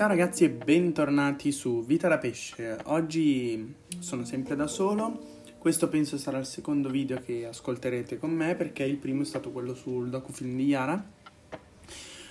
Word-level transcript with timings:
Ciao 0.00 0.08
ragazzi 0.08 0.44
e 0.44 0.48
bentornati 0.48 1.52
su 1.52 1.84
Vita 1.84 2.08
da 2.08 2.16
Pesce. 2.16 2.78
Oggi 2.84 3.74
sono 3.98 4.24
sempre 4.24 4.56
da 4.56 4.66
solo. 4.66 5.42
Questo 5.58 5.90
penso 5.90 6.16
sarà 6.16 6.38
il 6.38 6.46
secondo 6.46 6.88
video 6.88 7.20
che 7.20 7.44
ascolterete 7.44 8.16
con 8.16 8.30
me 8.30 8.54
perché 8.54 8.82
il 8.82 8.96
primo 8.96 9.20
è 9.20 9.24
stato 9.26 9.50
quello 9.50 9.74
sul 9.74 10.08
docufilm 10.08 10.56
di 10.56 10.64
Yara. 10.64 11.06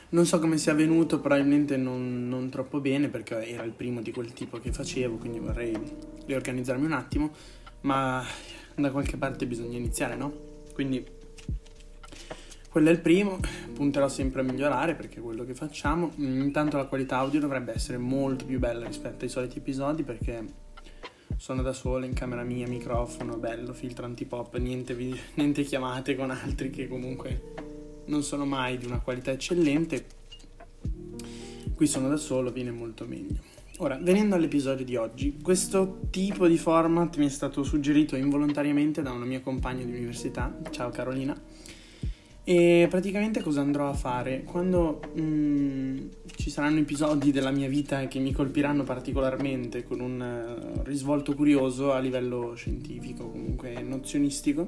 Non 0.10 0.26
so 0.26 0.40
come 0.40 0.58
sia 0.58 0.74
venuto, 0.74 1.20
probabilmente 1.20 1.78
non, 1.78 2.28
non 2.28 2.50
troppo 2.50 2.80
bene 2.80 3.08
perché 3.08 3.48
era 3.48 3.62
il 3.62 3.74
primo 3.74 4.02
di 4.02 4.12
quel 4.12 4.34
tipo 4.34 4.58
che 4.58 4.74
facevo, 4.74 5.18
quindi 5.18 5.38
vorrei 5.38 5.78
riorganizzarmi 6.26 6.86
un 6.88 6.94
attimo, 6.94 7.30
ma 7.82 8.26
da 8.74 8.90
qualche 8.90 9.18
parte 9.18 9.46
bisogna 9.46 9.78
iniziare, 9.78 10.16
no? 10.16 10.34
Quindi 10.74 11.06
quello 12.70 12.90
è 12.90 12.92
il 12.92 13.00
primo, 13.00 13.40
punterò 13.74 14.08
sempre 14.08 14.42
a 14.42 14.44
migliorare 14.44 14.94
perché 14.94 15.20
è 15.20 15.22
quello 15.22 15.44
che 15.44 15.56
facciamo. 15.56 16.12
Intanto 16.18 16.78
la 16.78 16.86
qualità 16.86 17.18
audio 17.18 17.40
dovrebbe 17.40 17.74
essere 17.74 17.98
molto 17.98 18.46
più 18.46 18.60
bella 18.60 18.86
rispetto 18.86 19.26
ai 19.26 19.30
soliti 19.30 19.58
episodi 19.58 20.04
perché 20.04 20.46
sono 21.38 21.62
da 21.62 21.74
solo 21.74 22.06
in 22.06 22.14
camera 22.14 22.44
mia, 22.44 22.68
microfono 22.68 23.38
bello, 23.38 23.74
filtro 23.74 24.06
antipop, 24.06 24.58
niente, 24.58 24.94
video, 24.94 25.20
niente 25.36 25.64
chiamate 25.64 26.16
con 26.16 26.30
altri 26.30 26.70
che 26.70 26.88
comunque 26.88 27.54
non 28.06 28.24
sono 28.24 28.46
mai 28.46 28.78
di 28.78 28.86
una 28.86 29.00
qualità 29.00 29.32
eccellente. 29.32 30.06
Qui 31.74 31.88
sono 31.88 32.10
da 32.10 32.18
solo, 32.18 32.52
viene 32.52 32.72
molto 32.72 33.06
meglio. 33.06 33.58
Ora, 33.78 33.98
venendo 33.98 34.36
all'episodio 34.36 34.84
di 34.84 34.98
oggi, 34.98 35.38
questo 35.42 36.02
tipo 36.10 36.46
di 36.48 36.58
format 36.58 37.16
mi 37.16 37.26
è 37.26 37.30
stato 37.30 37.64
suggerito 37.64 38.18
involontariamente 38.18 39.02
da 39.02 39.12
una 39.12 39.24
mia 39.24 39.40
compagna 39.40 39.86
di 39.86 39.92
università, 39.92 40.54
ciao 40.72 40.90
Carolina, 40.90 41.34
e 42.50 42.88
praticamente 42.90 43.44
cosa 43.44 43.62
andrò 43.62 43.88
a 43.88 43.94
fare? 43.94 44.42
Quando 44.44 45.02
mm, 45.20 46.08
ci 46.36 46.50
saranno 46.50 46.80
episodi 46.80 47.32
della 47.32 47.52
mia 47.52 47.68
vita 47.70 48.08
che 48.08 48.18
mi 48.18 48.32
colpiranno 48.32 48.84
particolarmente 48.84 49.84
con 49.84 50.00
un 50.00 50.20
uh, 50.20 50.82
risvolto 50.82 51.36
curioso 51.36 51.94
a 51.94 52.00
livello 52.00 52.56
scientifico, 52.56 53.30
comunque 53.30 53.80
nozionistico, 53.84 54.68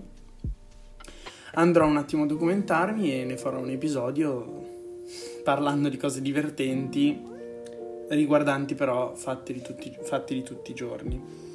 andrò 1.53 1.87
un 1.87 1.97
attimo 1.97 2.21
a 2.21 2.27
documentarmi 2.27 3.19
e 3.19 3.25
ne 3.25 3.37
farò 3.37 3.57
un 3.57 3.71
episodio 3.71 4.63
parlando 5.43 5.89
di 5.89 5.97
cose 5.97 6.21
divertenti, 6.21 7.19
riguardanti 8.09 8.75
però 8.75 9.15
fatti 9.15 9.53
di 9.53 9.61
tutti, 9.63 9.91
fatti 10.03 10.35
di 10.35 10.43
tutti 10.43 10.69
i 10.69 10.75
giorni. 10.75 11.50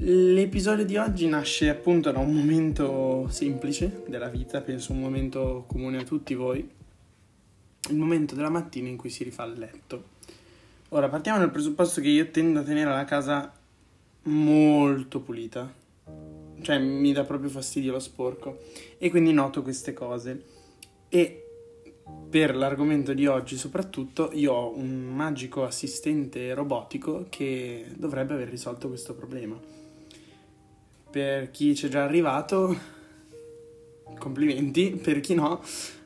L'episodio 0.00 0.84
di 0.84 0.96
oggi 0.96 1.26
nasce 1.26 1.68
appunto 1.68 2.12
da 2.12 2.20
un 2.20 2.32
momento 2.32 3.26
semplice 3.30 4.04
della 4.06 4.28
vita, 4.28 4.60
penso 4.60 4.92
un 4.92 5.00
momento 5.00 5.64
comune 5.66 5.98
a 5.98 6.04
tutti 6.04 6.34
voi, 6.34 6.60
il 7.88 7.96
momento 7.96 8.36
della 8.36 8.48
mattina 8.48 8.88
in 8.88 8.96
cui 8.96 9.10
si 9.10 9.24
rifà 9.24 9.42
il 9.42 9.58
letto. 9.58 10.04
Ora 10.90 11.08
partiamo 11.08 11.40
dal 11.40 11.50
presupposto 11.50 12.00
che 12.00 12.10
io 12.10 12.30
tendo 12.30 12.60
a 12.60 12.62
tenere 12.62 12.90
la 12.90 13.04
casa 13.04 13.52
molto 14.22 15.18
pulita, 15.18 15.68
cioè 16.60 16.78
mi 16.78 17.12
dà 17.12 17.24
proprio 17.24 17.50
fastidio 17.50 17.90
lo 17.90 17.98
sporco. 17.98 18.60
E 18.98 19.10
quindi 19.10 19.32
noto 19.32 19.62
queste 19.62 19.94
cose. 19.94 20.44
E 21.08 21.44
per 22.30 22.54
l'argomento 22.54 23.12
di 23.14 23.26
oggi 23.26 23.56
soprattutto 23.56 24.30
io 24.32 24.52
ho 24.52 24.76
un 24.76 25.12
magico 25.12 25.64
assistente 25.64 26.54
robotico 26.54 27.26
che 27.28 27.86
dovrebbe 27.96 28.34
aver 28.34 28.48
risolto 28.48 28.86
questo 28.86 29.14
problema 29.14 29.77
per 31.18 31.50
chi 31.50 31.72
è 31.72 31.88
già 31.88 32.04
arrivato, 32.04 32.76
complimenti, 34.18 34.90
per 35.02 35.18
chi 35.18 35.34
no, 35.34 35.60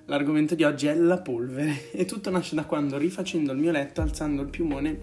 l'argomento 0.07 0.55
di 0.55 0.65
oggi 0.65 0.87
è 0.87 0.95
la 0.95 1.19
polvere. 1.19 1.91
E 1.93 2.07
tutto 2.07 2.31
nasce 2.31 2.55
da 2.55 2.65
quando 2.65 2.97
rifacendo 2.97 3.53
il 3.53 3.59
mio 3.59 3.73
letto, 3.73 4.01
alzando 4.01 4.41
il 4.41 4.49
piumone, 4.49 5.01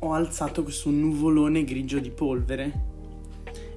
ho 0.00 0.12
alzato 0.12 0.62
questo 0.62 0.90
nuvolone 0.90 1.64
grigio 1.64 1.98
di 1.98 2.10
polvere. 2.10 2.96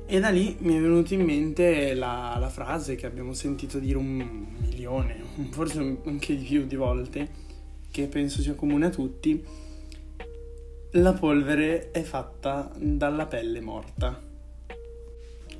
E 0.05 0.19
da 0.19 0.27
lì 0.27 0.57
mi 0.59 0.75
è 0.75 0.81
venuta 0.81 1.13
in 1.13 1.21
mente 1.21 1.93
la, 1.93 2.35
la 2.37 2.49
frase 2.49 2.95
che 2.95 3.05
abbiamo 3.05 3.31
sentito 3.31 3.79
dire 3.79 3.97
un 3.97 4.45
milione, 4.59 5.23
forse 5.51 5.99
anche 6.03 6.35
di 6.35 6.43
più 6.43 6.65
di 6.65 6.75
volte, 6.75 7.29
che 7.89 8.07
penso 8.07 8.41
sia 8.41 8.55
comune 8.55 8.87
a 8.87 8.89
tutti, 8.89 9.41
la 10.95 11.13
polvere 11.13 11.91
è 11.91 12.01
fatta 12.01 12.69
dalla 12.75 13.25
pelle 13.25 13.61
morta. 13.61 14.19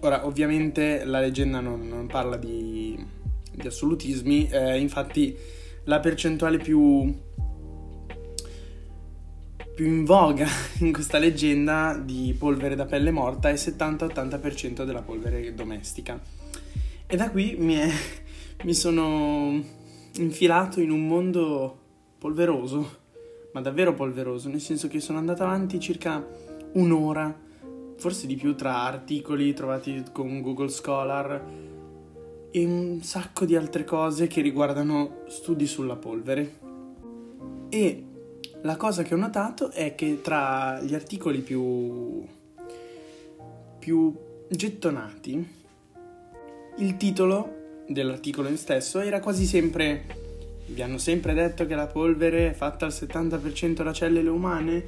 Ora, 0.02 0.25
ovviamente 0.25 1.06
la 1.06 1.19
leggenda 1.19 1.62
non, 1.62 1.88
non 1.88 2.08
parla 2.08 2.36
di, 2.36 3.02
di 3.52 3.68
assolutismi, 3.68 4.50
eh, 4.50 4.80
infatti 4.80 5.38
la 5.86 6.00
percentuale 6.00 6.58
più, 6.58 7.16
più 9.74 9.86
in 9.86 10.03
voga 10.03 10.47
in 10.80 10.91
questa 10.91 11.18
leggenda 11.18 11.97
di 12.03 12.36
polvere 12.38 12.75
da 12.75 12.86
pelle 12.86 13.12
morta 13.12 13.50
è 13.50 13.53
70-80% 13.53 14.84
della 14.84 15.02
polvere 15.02 15.53
domestica. 15.53 16.20
E 17.06 17.16
da 17.16 17.30
qui 17.30 17.56
mi, 17.58 17.75
è, 17.75 17.90
mi 18.64 18.74
sono 18.74 19.64
infilato 20.16 20.81
in 20.81 20.91
un 20.91 21.08
mondo 21.08 21.78
polveroso 22.18 23.00
ma 23.51 23.62
davvero 23.62 23.94
polveroso, 23.94 24.50
nel 24.50 24.62
senso 24.62 24.88
che 24.88 25.00
sono 25.00 25.17
andato 25.17 25.44
avanti 25.44 25.79
circa 25.79 26.25
un'ora, 26.73 27.38
forse 27.97 28.28
di 28.28 28.35
più 28.35 28.56
tra 28.56 28.84
articoli 28.84 29.53
trovati 29.53 30.03
con 30.12 30.41
Google 30.41 30.69
Scholar 30.69 31.44
e 32.51 32.66
un 32.66 33.01
sacco 33.01 33.45
di 33.45 33.56
altre 33.56 33.84
cose 33.84 34.28
che 34.28 34.41
riguardano 34.41 35.23
studi 35.28 35.66
sulla 35.66 35.95
polvere. 35.95 36.59
E 37.69 38.06
la 38.61 38.75
cosa 38.75 39.03
che 39.03 39.13
ho 39.13 39.17
notato 39.17 39.72
è 39.72 39.95
che 39.95 40.22
tra 40.22 40.81
gli 40.81 40.94
articoli 40.94 41.40
più, 41.40 42.25
più 43.79 44.13
gettonati, 44.50 45.59
il 46.78 46.97
titolo 46.97 47.59
dell'articolo 47.88 48.47
in 48.50 48.57
stesso 48.57 49.00
era 49.00 49.19
quasi 49.19 49.45
sempre 49.45 50.21
vi 50.74 50.82
hanno 50.82 50.98
sempre 50.98 51.34
detto 51.34 51.66
che 51.66 51.76
la 51.76 51.88
polvere 51.88 52.50
è 52.50 52.54
fatta 52.54 52.86
al 52.86 52.92
70% 52.92 53.84
da 53.84 53.94
cellule 53.94 54.30
umane? 54.30 54.84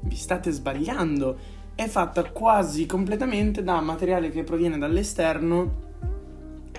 Vi 0.00 0.16
state 0.16 0.50
sbagliando. 0.50 1.54
È 1.74 1.86
fatta 1.86 2.24
quasi 2.30 2.86
completamente 2.86 3.62
da 3.62 3.80
materiale 3.80 4.30
che 4.30 4.44
proviene 4.44 4.78
dall'esterno 4.78 5.84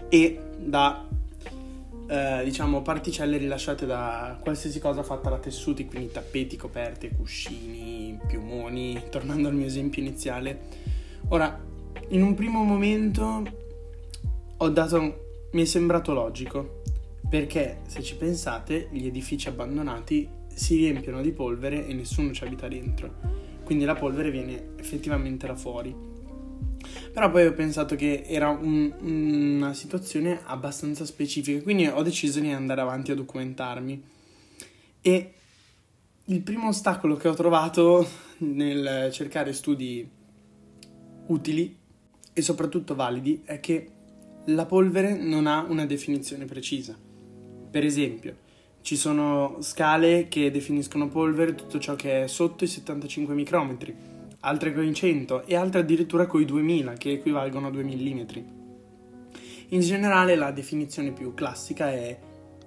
e 0.10 0.40
da 0.58 1.06
eh, 2.08 2.42
diciamo 2.44 2.82
particelle 2.82 3.38
rilasciate 3.38 3.86
da 3.86 4.40
qualsiasi 4.42 4.80
cosa 4.80 5.04
fatta 5.04 5.30
da 5.30 5.38
tessuti, 5.38 5.86
quindi 5.86 6.12
tappeti, 6.12 6.56
coperte, 6.56 7.12
cuscini, 7.16 8.20
piumoni, 8.26 9.04
tornando 9.12 9.50
al 9.50 9.56
mio 9.56 9.68
esempio 9.68 10.02
iniziale. 10.02 10.60
Ora, 11.30 11.64
in 12.10 12.24
un 12.24 12.34
primo 12.34 12.64
momento 12.64 13.44
ho 14.58 14.70
dato 14.70 15.26
mi 15.52 15.62
è 15.62 15.66
sembrato 15.66 16.14
logico 16.14 16.77
perché 17.30 17.82
se 17.88 18.02
ci 18.02 18.16
pensate 18.16 18.88
gli 18.92 19.06
edifici 19.06 19.48
abbandonati 19.48 20.28
si 20.48 20.78
riempiono 20.78 21.22
di 21.22 21.32
polvere 21.32 21.86
e 21.86 21.94
nessuno 21.94 22.32
ci 22.34 22.44
abita 22.44 22.68
dentro, 22.68 23.14
quindi 23.64 23.86
la 23.86 23.96
polvere 23.96 24.32
viene 24.32 24.70
effettivamente 24.78 25.46
da 25.46 25.56
fuori. 25.56 25.94
Però 27.12 27.30
poi 27.30 27.46
ho 27.46 27.54
pensato 27.54 27.96
che 27.96 28.24
era 28.26 28.50
un, 28.50 28.94
una 29.02 29.74
situazione 29.74 30.40
abbastanza 30.46 31.06
specifica, 31.06 31.62
quindi 31.62 31.88
ho 31.88 32.02
deciso 32.02 32.40
di 32.40 32.50
andare 32.50 32.82
avanti 32.82 33.12
a 33.12 33.16
documentarmi. 33.16 34.04
E 35.02 35.34
il 36.26 36.42
primo 36.42 36.70
ostacolo 36.70 37.16
che 37.16 37.28
ho 37.28 37.34
trovato 37.34 38.08
nel 38.40 39.10
cercare 39.12 39.54
studi 39.54 40.08
utili 41.28 41.78
e 42.34 42.42
soprattutto 42.42 42.96
validi 42.96 43.42
è 43.44 43.60
che 43.60 43.92
la 44.46 44.66
polvere 44.66 45.16
non 45.16 45.48
ha 45.48 45.66
una 45.68 45.86
definizione 45.86 46.46
precisa. 46.46 47.07
Per 47.78 47.86
esempio, 47.86 48.36
ci 48.82 48.96
sono 48.96 49.58
scale 49.60 50.30
che 50.30 50.50
definiscono 50.50 51.10
polvere 51.10 51.54
tutto 51.54 51.78
ciò 51.78 51.94
che 51.94 52.24
è 52.24 52.28
sotto 52.28 52.64
i 52.64 52.68
75 52.68 53.36
micrometri, 53.36 53.96
altre 54.40 54.74
con 54.74 54.84
i 54.84 54.96
100 54.96 55.46
e 55.46 55.56
altre 55.56 55.82
addirittura 55.82 56.26
con 56.26 56.42
i 56.42 56.46
2000 56.46 56.94
che 56.94 57.12
equivalgono 57.12 57.68
a 57.68 57.70
2 57.70 57.84
mm. 57.84 58.22
In 59.68 59.80
generale 59.82 60.36
la 60.36 60.50
definizione 60.50 61.12
più 61.12 61.36
classica 61.36 61.92
è, 61.92 62.18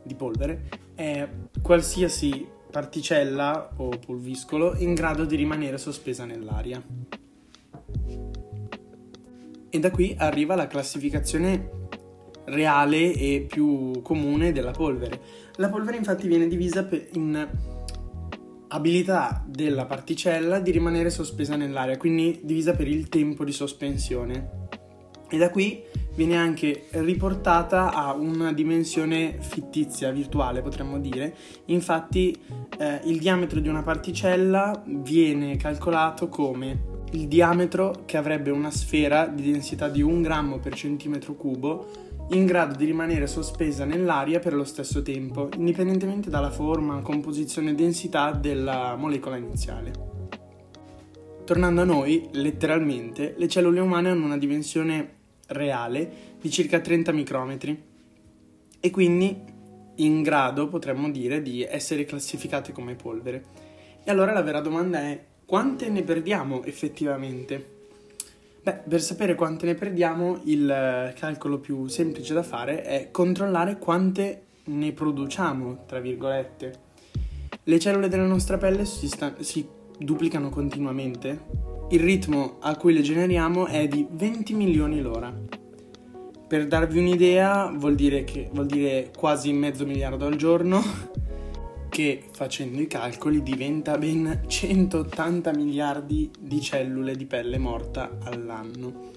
di 0.00 0.14
polvere 0.14 0.68
è 0.94 1.28
qualsiasi 1.60 2.46
particella 2.70 3.72
o 3.78 3.88
pulviscolo 3.88 4.76
in 4.76 4.94
grado 4.94 5.24
di 5.24 5.34
rimanere 5.34 5.76
sospesa 5.76 6.24
nell'aria. 6.24 6.80
E 9.70 9.78
da 9.80 9.90
qui 9.90 10.14
arriva 10.16 10.54
la 10.54 10.68
classificazione 10.68 11.78
reale 12.50 13.12
e 13.12 13.46
più 13.48 14.02
comune 14.02 14.52
della 14.52 14.72
polvere. 14.72 15.20
La 15.56 15.68
polvere 15.68 15.96
infatti 15.96 16.26
viene 16.26 16.46
divisa 16.46 16.88
in 17.12 17.48
abilità 18.68 19.44
della 19.46 19.84
particella 19.84 20.60
di 20.60 20.70
rimanere 20.70 21.10
sospesa 21.10 21.56
nell'aria, 21.56 21.96
quindi 21.96 22.40
divisa 22.42 22.72
per 22.74 22.88
il 22.88 23.08
tempo 23.08 23.44
di 23.44 23.52
sospensione. 23.52 24.68
E 25.28 25.38
da 25.38 25.50
qui 25.50 25.82
viene 26.14 26.36
anche 26.36 26.86
riportata 26.90 27.92
a 27.92 28.12
una 28.14 28.52
dimensione 28.52 29.36
fittizia, 29.40 30.10
virtuale 30.10 30.60
potremmo 30.60 30.98
dire. 30.98 31.34
Infatti 31.66 32.36
eh, 32.78 33.00
il 33.04 33.18
diametro 33.18 33.60
di 33.60 33.68
una 33.68 33.82
particella 33.82 34.82
viene 34.86 35.56
calcolato 35.56 36.28
come 36.28 36.98
il 37.12 37.26
diametro 37.26 38.02
che 38.06 38.16
avrebbe 38.16 38.50
una 38.50 38.70
sfera 38.70 39.26
di 39.26 39.50
densità 39.50 39.88
di 39.88 40.02
1 40.02 40.20
grammo 40.20 40.58
per 40.58 40.74
centimetro 40.74 41.34
cubo 41.34 42.09
in 42.32 42.46
grado 42.46 42.76
di 42.76 42.84
rimanere 42.84 43.26
sospesa 43.26 43.84
nell'aria 43.84 44.38
per 44.38 44.54
lo 44.54 44.64
stesso 44.64 45.02
tempo, 45.02 45.48
indipendentemente 45.56 46.30
dalla 46.30 46.50
forma, 46.50 47.00
composizione 47.00 47.70
e 47.70 47.74
densità 47.74 48.30
della 48.30 48.94
molecola 48.96 49.36
iniziale. 49.36 49.92
Tornando 51.44 51.80
a 51.80 51.84
noi, 51.84 52.28
letteralmente, 52.32 53.34
le 53.36 53.48
cellule 53.48 53.80
umane 53.80 54.10
hanno 54.10 54.24
una 54.24 54.38
dimensione 54.38 55.14
reale 55.48 56.36
di 56.40 56.48
circa 56.50 56.78
30 56.78 57.10
micrometri 57.10 57.82
e 58.78 58.90
quindi 58.90 59.36
in 59.96 60.22
grado, 60.22 60.68
potremmo 60.68 61.10
dire, 61.10 61.42
di 61.42 61.62
essere 61.62 62.04
classificate 62.04 62.70
come 62.72 62.94
polvere. 62.94 63.44
E 64.04 64.10
allora 64.10 64.32
la 64.32 64.42
vera 64.42 64.60
domanda 64.60 65.00
è 65.00 65.24
quante 65.44 65.88
ne 65.88 66.04
perdiamo 66.04 66.62
effettivamente? 66.62 67.78
Beh, 68.62 68.82
per 68.86 69.00
sapere 69.00 69.34
quante 69.34 69.64
ne 69.64 69.74
perdiamo, 69.74 70.40
il 70.44 71.12
calcolo 71.16 71.58
più 71.58 71.86
semplice 71.86 72.34
da 72.34 72.42
fare 72.42 72.82
è 72.82 73.10
controllare 73.10 73.78
quante 73.78 74.42
ne 74.64 74.92
produciamo, 74.92 75.84
tra 75.86 75.98
virgolette. 75.98 76.88
Le 77.64 77.78
cellule 77.78 78.08
della 78.08 78.26
nostra 78.26 78.58
pelle 78.58 78.84
si, 78.84 79.08
sta- 79.08 79.34
si 79.40 79.66
duplicano 79.98 80.50
continuamente. 80.50 81.46
Il 81.90 82.00
ritmo 82.00 82.58
a 82.60 82.76
cui 82.76 82.92
le 82.92 83.00
generiamo 83.00 83.66
è 83.66 83.88
di 83.88 84.06
20 84.10 84.54
milioni 84.54 85.00
l'ora. 85.00 85.32
Per 86.46 86.66
darvi 86.66 86.98
un'idea, 86.98 87.72
vuol 87.74 87.94
dire, 87.94 88.24
che, 88.24 88.50
vuol 88.52 88.66
dire 88.66 89.10
quasi 89.16 89.52
mezzo 89.52 89.86
miliardo 89.86 90.26
al 90.26 90.36
giorno, 90.36 90.82
che 91.90 92.22
facendo 92.32 92.80
i 92.80 92.86
calcoli 92.86 93.42
diventa 93.42 93.98
ben 93.98 94.44
180 94.46 95.52
miliardi 95.52 96.30
di 96.38 96.60
cellule 96.62 97.16
di 97.16 97.26
pelle 97.26 97.58
morta 97.58 98.16
all'anno. 98.22 99.10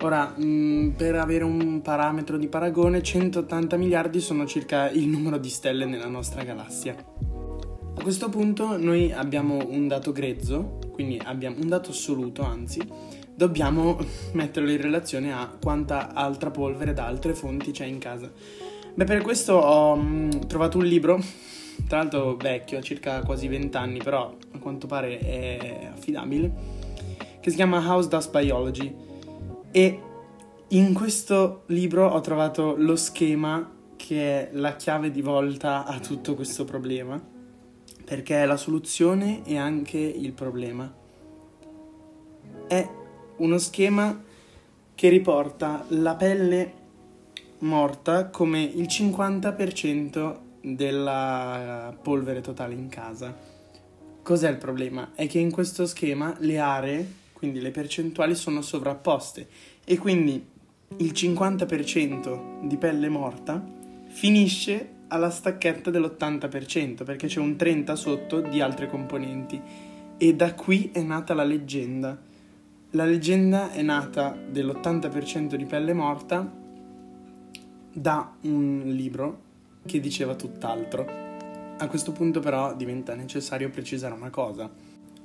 Ora, 0.00 0.32
mm, 0.40 0.90
per 0.90 1.16
avere 1.16 1.42
un 1.42 1.82
parametro 1.82 2.38
di 2.38 2.46
paragone, 2.46 3.02
180 3.02 3.76
miliardi 3.76 4.20
sono 4.20 4.46
circa 4.46 4.88
il 4.90 5.08
numero 5.08 5.38
di 5.38 5.48
stelle 5.48 5.86
nella 5.86 6.06
nostra 6.06 6.44
galassia. 6.44 6.94
A 6.94 8.00
questo 8.00 8.28
punto 8.28 8.78
noi 8.78 9.10
abbiamo 9.10 9.58
un 9.68 9.88
dato 9.88 10.12
grezzo, 10.12 10.78
quindi 10.92 11.20
abbiamo 11.22 11.56
un 11.60 11.68
dato 11.68 11.90
assoluto, 11.90 12.42
anzi, 12.42 12.80
dobbiamo 13.34 13.98
metterlo 14.34 14.70
in 14.70 14.80
relazione 14.80 15.32
a 15.32 15.50
quanta 15.60 16.14
altra 16.14 16.52
polvere 16.52 16.92
da 16.92 17.06
altre 17.06 17.34
fonti 17.34 17.72
c'è 17.72 17.86
in 17.86 17.98
casa. 17.98 18.30
Beh, 18.94 19.04
per 19.04 19.22
questo 19.22 19.54
ho 19.54 19.96
mm, 19.96 20.30
trovato 20.46 20.78
un 20.78 20.84
libro 20.84 21.20
tra 21.88 21.98
l'altro 21.98 22.36
vecchio, 22.36 22.78
ha 22.78 22.82
circa 22.82 23.22
quasi 23.22 23.48
20 23.48 23.76
anni, 23.78 23.98
però 23.98 24.36
a 24.52 24.58
quanto 24.58 24.86
pare 24.86 25.18
è 25.18 25.88
affidabile, 25.90 26.52
che 27.40 27.48
si 27.50 27.56
chiama 27.56 27.78
House 27.78 28.08
Dust 28.08 28.30
Biology. 28.30 28.94
E 29.72 30.02
in 30.68 30.92
questo 30.92 31.62
libro 31.66 32.06
ho 32.06 32.20
trovato 32.20 32.74
lo 32.76 32.94
schema 32.94 33.72
che 33.96 34.20
è 34.20 34.50
la 34.52 34.76
chiave 34.76 35.10
di 35.10 35.22
volta 35.22 35.86
a 35.86 35.98
tutto 35.98 36.34
questo 36.34 36.64
problema, 36.64 37.20
perché 38.04 38.42
è 38.42 38.46
la 38.46 38.58
soluzione 38.58 39.40
e 39.46 39.56
anche 39.56 39.98
il 39.98 40.32
problema. 40.32 40.94
È 42.66 42.88
uno 43.38 43.58
schema 43.58 44.22
che 44.94 45.08
riporta 45.08 45.86
la 45.88 46.14
pelle 46.16 46.72
morta 47.60 48.28
come 48.28 48.62
il 48.62 48.86
50% 48.86 50.46
della 50.60 51.96
polvere 52.00 52.40
totale 52.40 52.74
in 52.74 52.88
casa. 52.88 53.34
Cos'è 54.22 54.50
il 54.50 54.56
problema? 54.58 55.12
È 55.14 55.26
che 55.26 55.38
in 55.38 55.50
questo 55.50 55.86
schema 55.86 56.34
le 56.40 56.58
aree, 56.58 57.12
quindi 57.32 57.60
le 57.60 57.70
percentuali, 57.70 58.34
sono 58.34 58.60
sovrapposte 58.60 59.48
e 59.84 59.96
quindi 59.96 60.44
il 60.98 61.12
50% 61.12 62.66
di 62.66 62.76
pelle 62.76 63.08
morta 63.08 63.64
finisce 64.08 64.96
alla 65.08 65.30
stacchetta 65.30 65.90
dell'80% 65.90 67.04
perché 67.04 67.26
c'è 67.26 67.40
un 67.40 67.56
30% 67.58 67.92
sotto 67.94 68.40
di 68.40 68.60
altre 68.60 68.88
componenti 68.88 69.60
e 70.18 70.34
da 70.34 70.54
qui 70.54 70.90
è 70.92 71.00
nata 71.00 71.32
la 71.34 71.44
leggenda. 71.44 72.18
La 72.90 73.04
leggenda 73.04 73.70
è 73.70 73.82
nata 73.82 74.36
dell'80% 74.50 75.54
di 75.54 75.64
pelle 75.64 75.92
morta 75.92 76.50
da 77.92 78.34
un 78.42 78.82
libro 78.86 79.46
che 79.86 80.00
diceva 80.00 80.34
tutt'altro. 80.34 81.06
A 81.78 81.86
questo 81.86 82.12
punto 82.12 82.40
però 82.40 82.74
diventa 82.74 83.14
necessario 83.14 83.70
precisare 83.70 84.14
una 84.14 84.30
cosa. 84.30 84.70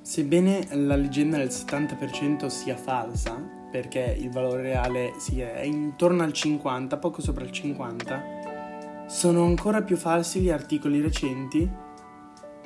Sebbene 0.01 0.67
la 0.71 0.95
leggenda 0.95 1.37
del 1.37 1.47
70% 1.47 2.47
sia 2.47 2.75
falsa, 2.75 3.61
perché 3.71 4.15
il 4.19 4.29
valore 4.29 4.61
reale 4.61 5.13
è 5.35 5.63
intorno 5.63 6.23
al 6.23 6.33
50, 6.33 6.97
poco 6.97 7.21
sopra 7.21 7.43
il 7.43 7.51
50, 7.51 9.05
sono 9.07 9.45
ancora 9.45 9.81
più 9.81 9.97
falsi 9.97 10.41
gli 10.41 10.49
articoli 10.49 11.01
recenti, 11.01 11.67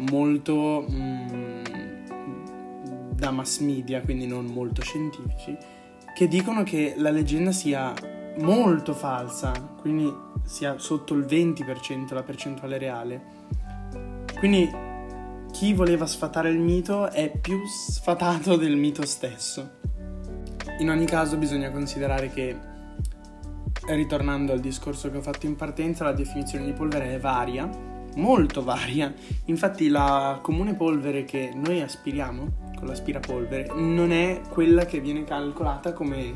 molto 0.09 0.85
mm, 0.89 1.63
da 3.13 3.31
mass 3.31 3.59
media, 3.59 4.01
quindi 4.01 4.27
non 4.27 4.45
molto 4.45 4.81
scientifici, 4.81 5.57
che 6.13 6.27
dicono 6.27 6.63
che 6.63 6.95
la 6.97 7.09
leggenda 7.09 7.51
sia 7.51 7.93
molto 8.39 8.93
falsa, 8.93 9.51
quindi 9.79 10.11
sia 10.47 10.79
sotto 10.79 11.13
il 11.13 11.25
20% 11.25 12.13
la 12.13 12.23
percentuale 12.23 12.77
reale. 12.77 13.21
Quindi 14.39 14.69
chi 15.51 15.73
voleva 15.73 16.05
sfatare 16.05 16.49
il 16.49 16.59
mito 16.59 17.09
è 17.11 17.29
più 17.29 17.59
sfatato 17.65 18.55
del 18.55 18.75
mito 18.75 19.05
stesso. 19.05 19.75
In 20.79 20.89
ogni 20.89 21.05
caso 21.05 21.37
bisogna 21.37 21.69
considerare 21.69 22.29
che, 22.29 22.55
ritornando 23.87 24.53
al 24.53 24.59
discorso 24.59 25.11
che 25.11 25.17
ho 25.17 25.21
fatto 25.21 25.45
in 25.47 25.55
partenza, 25.55 26.03
la 26.03 26.13
definizione 26.13 26.65
di 26.65 26.73
polvere 26.73 27.15
è 27.15 27.19
varia, 27.19 27.67
molto 28.15 28.63
varia. 28.63 29.13
Infatti 29.45 29.89
la 29.89 30.39
comune 30.41 30.75
polvere 30.75 31.25
che 31.25 31.51
noi 31.53 31.81
aspiriamo 31.81 32.65
con 32.77 32.87
l'aspirapolvere 32.87 33.71
non 33.73 34.11
è 34.11 34.41
quella 34.49 34.85
che 34.85 34.99
viene 35.01 35.23
calcolata 35.23 35.93
come 35.93 36.35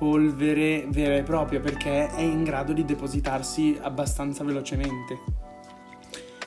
polvere 0.00 0.86
vera 0.88 1.16
e 1.16 1.22
propria 1.22 1.60
perché 1.60 2.08
è 2.08 2.22
in 2.22 2.42
grado 2.42 2.72
di 2.72 2.86
depositarsi 2.86 3.78
abbastanza 3.82 4.42
velocemente. 4.42 5.18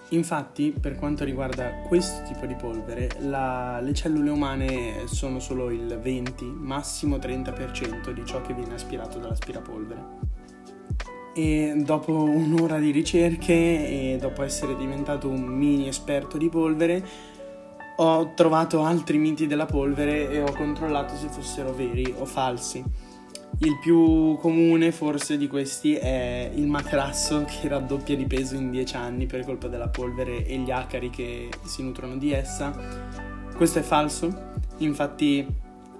Infatti, 0.09 0.73
per 0.79 0.95
quanto 0.95 1.23
riguarda 1.23 1.69
questo 1.87 2.23
tipo 2.23 2.47
di 2.47 2.55
polvere, 2.55 3.09
la, 3.19 3.79
le 3.79 3.93
cellule 3.93 4.31
umane 4.31 5.05
sono 5.05 5.39
solo 5.39 5.69
il 5.69 5.99
20, 6.01 6.45
massimo 6.45 7.17
30% 7.17 8.09
di 8.09 8.25
ciò 8.25 8.41
che 8.41 8.55
viene 8.55 8.73
aspirato 8.73 9.19
dall'aspirapolvere. 9.19 10.31
E 11.35 11.75
dopo 11.77 12.23
un'ora 12.23 12.79
di 12.79 12.89
ricerche 12.89 13.53
e 13.53 14.17
dopo 14.19 14.41
essere 14.41 14.75
diventato 14.75 15.29
un 15.29 15.43
mini 15.43 15.87
esperto 15.87 16.39
di 16.39 16.49
polvere, 16.49 17.05
ho 17.97 18.33
trovato 18.33 18.83
altri 18.83 19.19
miti 19.19 19.45
della 19.45 19.67
polvere 19.67 20.31
e 20.31 20.41
ho 20.41 20.51
controllato 20.53 21.15
se 21.15 21.27
fossero 21.27 21.71
veri 21.71 22.11
o 22.17 22.25
falsi. 22.25 23.11
Il 23.59 23.77
più 23.79 24.35
comune 24.39 24.91
forse 24.91 25.37
di 25.37 25.47
questi 25.47 25.95
è 25.95 26.51
il 26.53 26.67
materasso 26.67 27.45
che 27.47 27.67
raddoppia 27.67 28.15
di 28.15 28.25
peso 28.25 28.55
in 28.55 28.71
10 28.71 28.95
anni 28.95 29.25
per 29.25 29.45
colpa 29.45 29.67
della 29.67 29.87
polvere 29.87 30.45
e 30.45 30.57
gli 30.57 30.71
acari 30.71 31.09
che 31.09 31.49
si 31.63 31.83
nutrono 31.83 32.17
di 32.17 32.31
essa. 32.31 32.75
Questo 33.55 33.79
è 33.79 33.81
falso, 33.83 34.51
infatti 34.77 35.45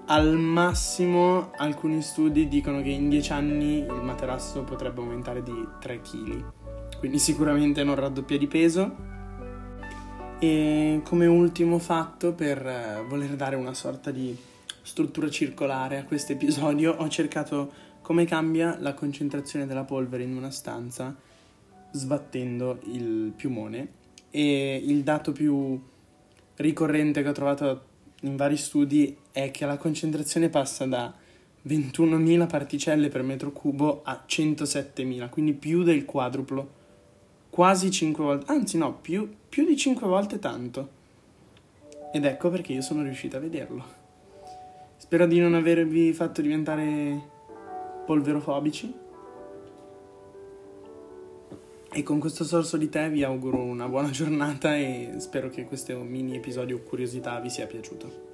al 0.06 0.36
massimo 0.36 1.52
alcuni 1.56 2.02
studi 2.02 2.48
dicono 2.48 2.82
che 2.82 2.90
in 2.90 3.08
10 3.08 3.32
anni 3.32 3.78
il 3.78 4.02
materasso 4.02 4.62
potrebbe 4.62 5.00
aumentare 5.00 5.42
di 5.42 5.66
3 5.80 6.00
kg, 6.02 6.44
quindi 6.98 7.18
sicuramente 7.18 7.84
non 7.84 7.94
raddoppia 7.94 8.36
di 8.36 8.46
peso. 8.46 9.12
E 10.40 11.00
come 11.04 11.26
ultimo 11.26 11.78
fatto, 11.78 12.34
per 12.34 12.66
eh, 12.66 13.04
voler 13.08 13.36
dare 13.36 13.56
una 13.56 13.72
sorta 13.72 14.10
di 14.10 14.36
struttura 14.84 15.30
circolare 15.30 15.96
a 15.96 16.04
questo 16.04 16.32
episodio 16.32 16.92
ho 16.92 17.08
cercato 17.08 17.72
come 18.02 18.26
cambia 18.26 18.76
la 18.78 18.92
concentrazione 18.92 19.64
della 19.64 19.84
polvere 19.84 20.24
in 20.24 20.36
una 20.36 20.50
stanza 20.50 21.16
sbattendo 21.90 22.78
il 22.92 23.32
piumone 23.34 23.88
e 24.30 24.82
il 24.84 25.02
dato 25.02 25.32
più 25.32 25.80
ricorrente 26.56 27.22
che 27.22 27.28
ho 27.30 27.32
trovato 27.32 27.86
in 28.20 28.36
vari 28.36 28.58
studi 28.58 29.16
è 29.32 29.50
che 29.50 29.64
la 29.64 29.78
concentrazione 29.78 30.50
passa 30.50 30.84
da 30.84 31.14
21.000 31.66 32.46
particelle 32.46 33.08
per 33.08 33.22
metro 33.22 33.52
cubo 33.52 34.02
a 34.04 34.24
107.000, 34.28 35.30
quindi 35.30 35.54
più 35.54 35.82
del 35.82 36.04
quadruplo, 36.04 36.70
quasi 37.48 37.90
5 37.90 38.22
volte, 38.22 38.52
anzi 38.52 38.76
no, 38.76 38.98
più, 38.98 39.34
più 39.48 39.64
di 39.64 39.78
5 39.78 40.06
volte 40.06 40.38
tanto. 40.38 40.90
Ed 42.12 42.26
ecco 42.26 42.50
perché 42.50 42.74
io 42.74 42.82
sono 42.82 43.02
riuscito 43.02 43.38
a 43.38 43.40
vederlo. 43.40 44.03
Spero 44.96 45.26
di 45.26 45.38
non 45.38 45.54
avervi 45.54 46.12
fatto 46.12 46.40
diventare 46.40 47.32
polverofobici. 48.06 49.02
E 51.96 52.02
con 52.02 52.18
questo 52.18 52.42
sorso 52.42 52.76
di 52.76 52.88
tè 52.88 53.10
vi 53.10 53.22
auguro 53.22 53.62
una 53.62 53.88
buona 53.88 54.10
giornata 54.10 54.76
e 54.76 55.14
spero 55.18 55.48
che 55.48 55.64
questo 55.64 55.96
mini 56.00 56.34
episodio 56.34 56.82
curiosità 56.82 57.38
vi 57.38 57.50
sia 57.50 57.66
piaciuto. 57.66 58.33